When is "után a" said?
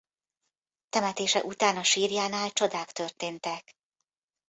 1.43-1.83